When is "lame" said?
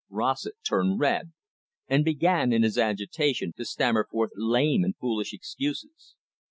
4.35-4.83